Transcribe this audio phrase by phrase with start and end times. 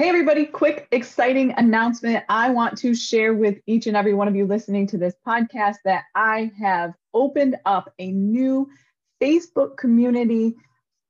[0.00, 2.24] Hey, everybody, quick, exciting announcement.
[2.28, 5.78] I want to share with each and every one of you listening to this podcast
[5.84, 8.70] that I have opened up a new
[9.20, 10.54] Facebook community,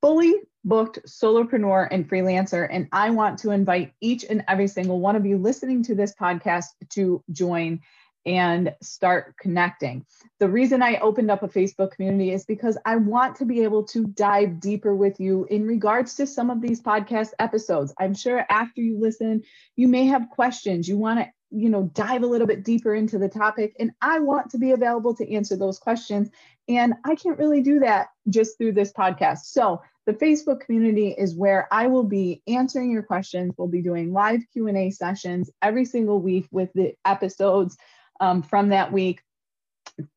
[0.01, 2.67] fully booked solopreneur and freelancer.
[2.71, 6.15] And I want to invite each and every single one of you listening to this
[6.19, 7.81] podcast to join
[8.27, 10.05] and start connecting.
[10.39, 13.85] The reason I opened up a Facebook community is because I want to be able
[13.85, 17.95] to dive deeper with you in regards to some of these podcast episodes.
[17.99, 19.43] I'm sure after you listen,
[19.77, 20.89] you may have questions.
[20.89, 24.19] You want to you know dive a little bit deeper into the topic and i
[24.19, 26.29] want to be available to answer those questions
[26.69, 31.35] and i can't really do that just through this podcast so the facebook community is
[31.35, 36.21] where i will be answering your questions we'll be doing live q&a sessions every single
[36.21, 37.77] week with the episodes
[38.21, 39.23] um, from that week.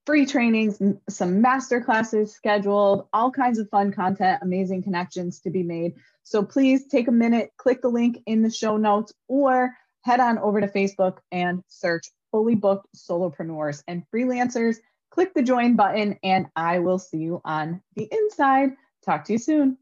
[0.05, 5.63] Free trainings, some master classes scheduled, all kinds of fun content, amazing connections to be
[5.63, 5.95] made.
[6.23, 9.71] So please take a minute, click the link in the show notes, or
[10.01, 14.77] head on over to Facebook and search fully booked solopreneurs and freelancers.
[15.09, 18.71] Click the join button, and I will see you on the inside.
[19.03, 19.77] Talk to you soon.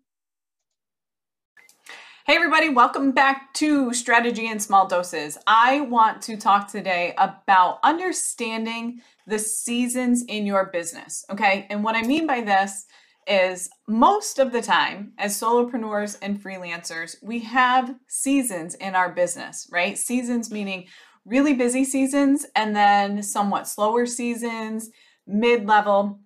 [2.30, 5.36] Hey, everybody, welcome back to Strategy in Small Doses.
[5.48, 11.26] I want to talk today about understanding the seasons in your business.
[11.32, 11.66] Okay.
[11.72, 12.86] And what I mean by this
[13.26, 19.68] is most of the time, as solopreneurs and freelancers, we have seasons in our business,
[19.72, 19.98] right?
[19.98, 20.86] Seasons meaning
[21.26, 24.92] really busy seasons and then somewhat slower seasons,
[25.26, 26.20] mid level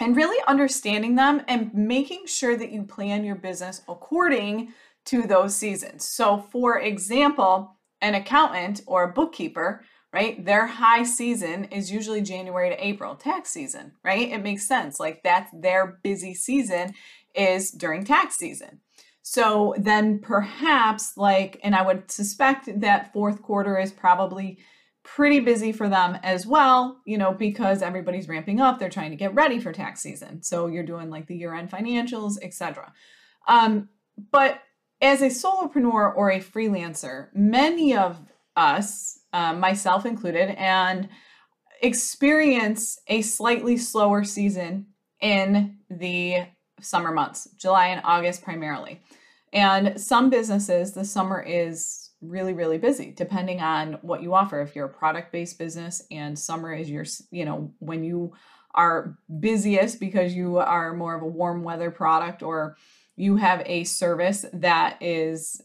[0.00, 4.72] and really understanding them and making sure that you plan your business according
[5.08, 6.04] to those seasons.
[6.04, 9.82] So, for example, an accountant or a bookkeeper,
[10.12, 14.30] right, their high season is usually January to April, tax season, right?
[14.30, 15.00] It makes sense.
[15.00, 16.94] Like that's their busy season
[17.34, 18.80] is during tax season.
[19.22, 24.58] So then perhaps like, and I would suspect that fourth quarter is probably
[25.04, 29.16] pretty busy for them as well, you know, because everybody's ramping up, they're trying to
[29.16, 30.42] get ready for tax season.
[30.42, 32.92] So you're doing like the year-end financials, etc.
[33.46, 33.88] Um,
[34.30, 34.60] but
[35.00, 38.20] as a solopreneur or a freelancer, many of
[38.56, 41.08] us, uh, myself included, and
[41.82, 44.86] experience a slightly slower season
[45.20, 46.46] in the
[46.80, 49.00] summer months, July and August primarily.
[49.52, 54.60] And some businesses, the summer is really, really busy depending on what you offer.
[54.60, 58.32] If you're a product based business and summer is your, you know, when you
[58.74, 62.76] are busiest because you are more of a warm weather product or
[63.18, 65.62] you have a service that is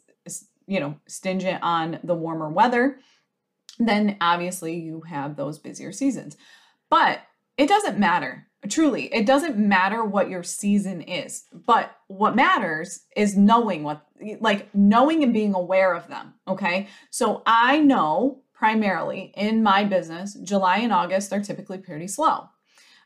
[0.65, 2.97] you know stingent on the warmer weather
[3.79, 6.37] then obviously you have those busier seasons.
[6.89, 7.21] But
[7.57, 8.47] it doesn't matter.
[8.69, 11.45] Truly it doesn't matter what your season is.
[11.51, 14.05] But what matters is knowing what
[14.39, 16.87] like knowing and being aware of them okay?
[17.09, 22.47] So i know primarily in my business july and august are typically pretty slow.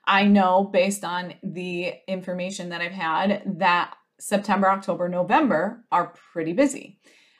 [0.09, 6.54] I know based on the information that i've had that September, October, November are pretty
[6.54, 7.00] busy.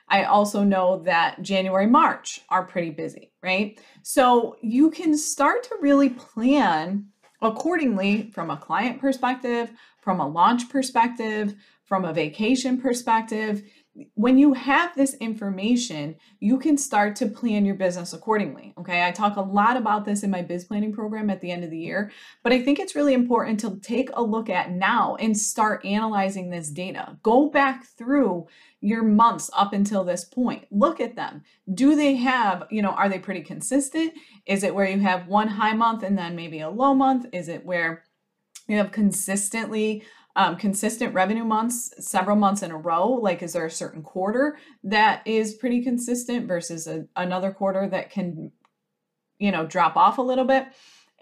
[0.10, 3.80] I also know that January, March are pretty busy, right?
[4.04, 7.08] So you can start to really plan
[7.42, 9.72] accordingly from a client perspective,
[10.02, 13.64] from a launch perspective, from a vacation perspective
[14.13, 18.74] when you have this information, you can start to plan your business accordingly.
[18.78, 19.06] Okay.
[19.06, 21.72] I talk a lot about this in my biz planning program at the end of
[21.72, 22.12] the year,
[22.44, 26.50] but I think it's really important to take a look at now and start analyzing
[26.50, 27.18] this data.
[27.24, 28.47] Go back through
[28.81, 30.66] your months up until this point.
[30.70, 31.44] Look at them.
[31.73, 34.14] Do they have, you know, are they pretty consistent?
[34.46, 37.26] Is it where you have one high month and then maybe a low month?
[37.34, 38.03] Is it where
[38.67, 40.03] you have consistently
[40.37, 43.09] um, consistent revenue months several months in a row?
[43.09, 48.11] Like, is there a certain quarter that is pretty consistent versus a, another quarter that
[48.11, 48.51] can,
[49.39, 50.67] you know, drop off a little bit?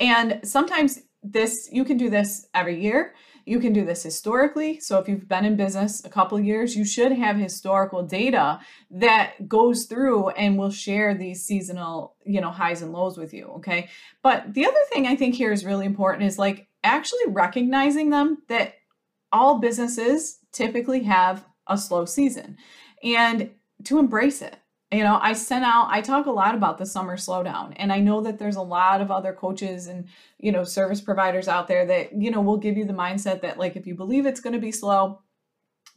[0.01, 3.15] And sometimes this, you can do this every year.
[3.45, 4.81] You can do this historically.
[4.81, 8.59] So if you've been in business a couple years, you should have historical data
[8.91, 13.45] that goes through and will share these seasonal, you know, highs and lows with you.
[13.57, 13.87] Okay.
[14.23, 18.39] But the other thing I think here is really important is like actually recognizing them
[18.49, 18.73] that
[19.35, 22.57] all businesses typically have a slow season.
[23.03, 23.51] And
[23.83, 24.55] to embrace it
[24.91, 27.99] you know i sent out i talk a lot about the summer slowdown and i
[27.99, 30.07] know that there's a lot of other coaches and
[30.39, 33.59] you know service providers out there that you know will give you the mindset that
[33.59, 35.19] like if you believe it's going to be slow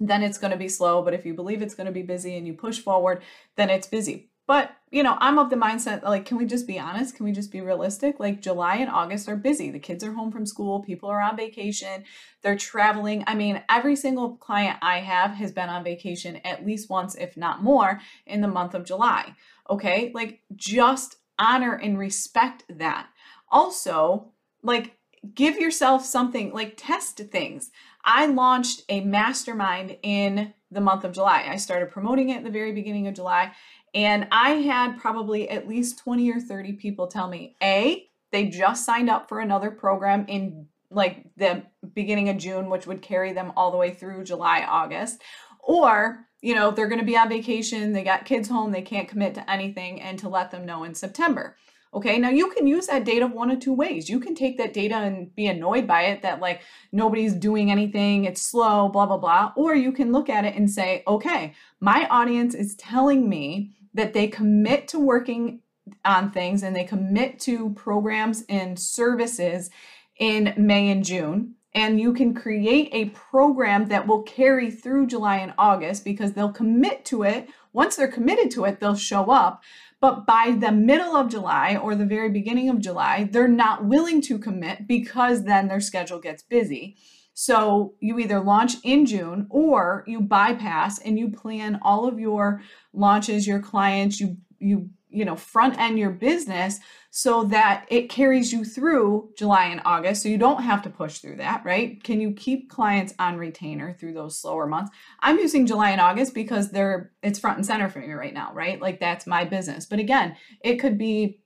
[0.00, 2.36] then it's going to be slow but if you believe it's going to be busy
[2.36, 3.22] and you push forward
[3.56, 6.78] then it's busy but, you know, I'm of the mindset like, can we just be
[6.78, 7.14] honest?
[7.14, 8.18] Can we just be realistic?
[8.18, 9.70] Like, July and August are busy.
[9.70, 12.04] The kids are home from school, people are on vacation,
[12.42, 13.24] they're traveling.
[13.26, 17.36] I mean, every single client I have has been on vacation at least once, if
[17.36, 19.34] not more, in the month of July.
[19.68, 20.10] Okay.
[20.14, 23.08] Like, just honor and respect that.
[23.50, 24.32] Also,
[24.62, 24.96] like,
[25.34, 27.70] give yourself something like test things.
[28.04, 31.46] I launched a mastermind in the month of July.
[31.48, 33.52] I started promoting it at the very beginning of July
[33.94, 38.84] and I had probably at least 20 or 30 people tell me, A, they just
[38.84, 41.62] signed up for another program in like the
[41.94, 45.22] beginning of June, which would carry them all the way through July, August,
[45.60, 49.08] or you know, they're going to be on vacation, they got kids home, they can't
[49.08, 51.56] commit to anything, and to let them know in September.
[51.94, 54.10] Okay, now you can use that data one of two ways.
[54.10, 56.60] You can take that data and be annoyed by it that like
[56.92, 59.52] nobody's doing anything, it's slow, blah, blah, blah.
[59.56, 64.12] Or you can look at it and say, okay, my audience is telling me that
[64.12, 65.60] they commit to working
[66.04, 69.70] on things and they commit to programs and services
[70.18, 71.54] in May and June.
[71.74, 76.52] And you can create a program that will carry through July and August because they'll
[76.52, 77.48] commit to it.
[77.72, 79.62] Once they're committed to it, they'll show up.
[80.00, 84.20] But by the middle of July or the very beginning of July, they're not willing
[84.22, 86.96] to commit because then their schedule gets busy.
[87.40, 92.62] So you either launch in June or you bypass and you plan all of your
[92.92, 96.80] launches, your clients, you you you know front end your business
[97.12, 101.18] so that it carries you through July and August so you don't have to push
[101.18, 102.02] through that, right?
[102.02, 104.90] Can you keep clients on retainer through those slower months?
[105.20, 108.52] I'm using July and August because they're it's front and center for me right now,
[108.52, 108.82] right?
[108.82, 109.86] Like that's my business.
[109.86, 111.38] But again, it could be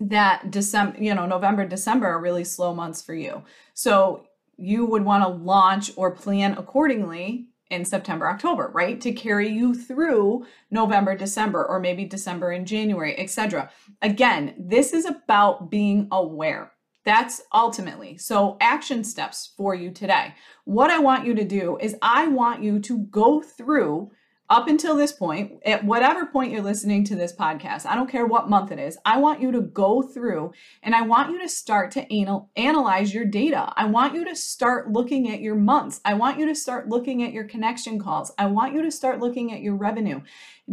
[0.00, 3.44] that December, you know, November, December are really slow months for you.
[3.74, 4.26] So
[4.60, 9.00] you would want to launch or plan accordingly in September, October, right?
[9.00, 13.70] To carry you through November, December, or maybe December and January, etc.
[14.02, 16.72] Again, this is about being aware.
[17.04, 20.34] That's ultimately so action steps for you today.
[20.64, 24.10] What I want you to do is I want you to go through
[24.50, 28.26] up until this point, at whatever point you're listening to this podcast, I don't care
[28.26, 30.52] what month it is, I want you to go through
[30.82, 33.72] and I want you to start to anal- analyze your data.
[33.76, 36.00] I want you to start looking at your months.
[36.04, 38.32] I want you to start looking at your connection calls.
[38.38, 40.20] I want you to start looking at your revenue.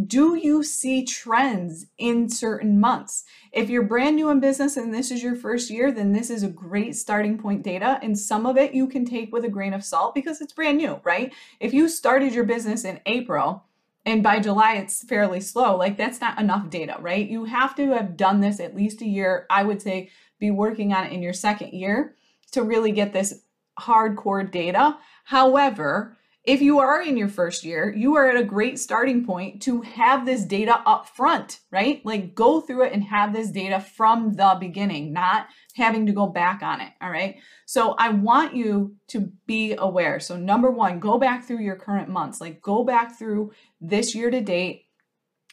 [0.05, 3.23] Do you see trends in certain months?
[3.51, 6.43] If you're brand new in business and this is your first year, then this is
[6.43, 7.99] a great starting point data.
[8.03, 10.77] And some of it you can take with a grain of salt because it's brand
[10.77, 11.33] new, right?
[11.59, 13.63] If you started your business in April,
[14.05, 17.27] and by July it's fairly slow, like that's not enough data, right?
[17.27, 19.47] You have to have done this at least a year.
[19.49, 22.15] I would say be working on it in your second year
[22.51, 23.41] to really get this
[23.79, 24.97] hardcore data.
[25.23, 26.17] However,
[26.47, 29.81] if you are in your first year, you are at a great starting point to
[29.81, 32.03] have this data up front, right?
[32.05, 36.25] Like go through it and have this data from the beginning, not having to go
[36.25, 36.93] back on it.
[37.01, 37.35] All right.
[37.65, 40.21] So I want you to be aware.
[40.21, 43.51] So, number one, go back through your current months, like go back through
[43.81, 44.86] this year to date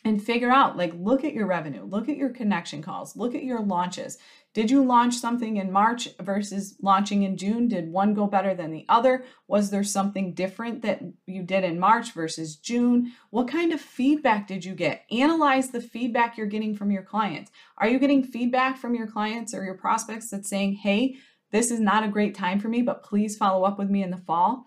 [0.05, 3.45] and figure out like look at your revenue look at your connection calls look at
[3.45, 4.19] your launches.
[4.53, 7.69] Did you launch something in march versus launching in june?
[7.69, 9.25] Did one go better than the other?
[9.49, 13.13] Was there something different that you did in march versus june?
[13.31, 15.05] What kind of feedback did you get?
[15.11, 17.51] Analyze the feedback you're getting from your clients.
[17.79, 21.17] Are you getting feedback from your clients or your prospects that's saying hey
[21.51, 24.11] this is not a great time for me but please follow up with me in
[24.11, 24.67] the fall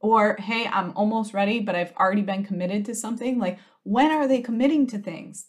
[0.00, 4.28] or hey i'm almost ready but i've already been committed to something like when are
[4.28, 5.46] they committing to things?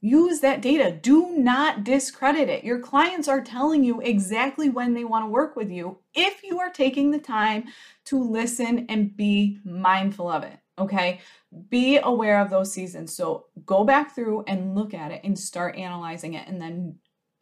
[0.00, 0.90] Use that data.
[0.90, 2.64] Do not discredit it.
[2.64, 6.60] Your clients are telling you exactly when they want to work with you if you
[6.60, 7.64] are taking the time
[8.04, 11.20] to listen and be mindful of it okay?
[11.68, 13.14] Be aware of those seasons.
[13.14, 16.46] So go back through and look at it and start analyzing it.
[16.48, 16.96] And then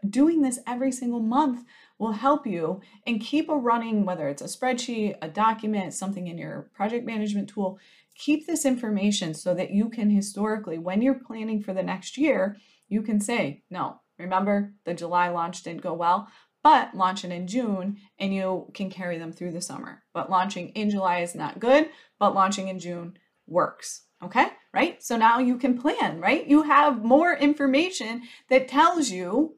[0.08, 1.64] doing this every single month
[1.98, 6.38] will help you and keep a running, whether it's a spreadsheet, a document, something in
[6.38, 7.78] your project management tool.
[8.16, 12.56] Keep this information so that you can historically, when you're planning for the next year,
[12.88, 16.28] you can say, no, remember the July launch didn't go well,
[16.62, 20.02] but launch it in June and you can carry them through the summer.
[20.12, 24.02] But launching in July is not good, but launching in June works.
[24.22, 25.02] Okay, right?
[25.02, 26.46] So now you can plan, right?
[26.46, 29.56] You have more information that tells you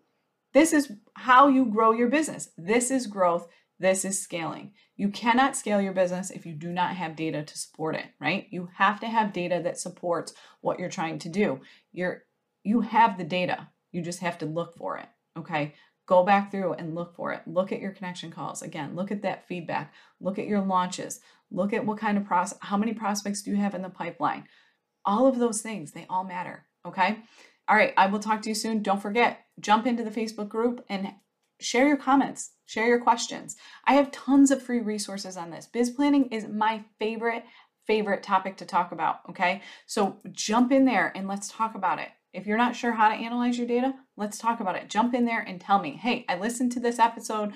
[0.52, 2.48] this is how you grow your business.
[2.56, 3.46] This is growth
[3.78, 4.72] This is scaling.
[4.96, 8.46] You cannot scale your business if you do not have data to support it, right?
[8.50, 11.60] You have to have data that supports what you're trying to do.
[11.92, 12.22] You're
[12.64, 13.68] you have the data.
[13.92, 15.06] You just have to look for it,
[15.38, 15.74] okay?
[16.06, 17.42] Go back through and look for it.
[17.46, 18.62] Look at your connection calls.
[18.62, 19.92] Again, look at that feedback.
[20.20, 21.20] Look at your launches.
[21.50, 24.44] Look at what kind of process how many prospects do you have in the pipeline?
[25.04, 27.18] All of those things, they all matter, okay?
[27.68, 28.82] All right, I will talk to you soon.
[28.82, 31.12] Don't forget, jump into the Facebook group and
[31.60, 33.56] share your comments, share your questions.
[33.86, 35.66] I have tons of free resources on this.
[35.66, 37.44] Biz planning is my favorite,
[37.86, 39.20] favorite topic to talk about.
[39.30, 39.62] Okay.
[39.86, 42.08] So jump in there and let's talk about it.
[42.32, 44.90] If you're not sure how to analyze your data, let's talk about it.
[44.90, 47.54] Jump in there and tell me, hey, I listened to this episode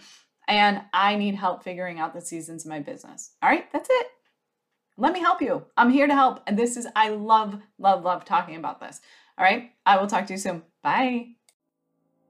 [0.48, 3.32] and I need help figuring out the seasons of my business.
[3.42, 4.06] All right, that's it.
[4.96, 5.64] Let me help you.
[5.76, 6.40] I'm here to help.
[6.46, 9.00] And this is, I love, love, love talking about this.
[9.38, 10.62] All right, I will talk to you soon.
[10.82, 11.39] Bye.